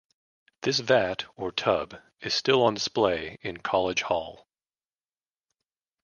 This 0.63 0.79
vat 0.79 1.25
or 1.35 1.51
tub 1.51 2.01
is 2.21 2.33
still 2.33 2.63
on 2.63 2.73
display 2.73 3.37
in 3.43 3.57
College 3.57 4.01
Hall. 4.01 4.47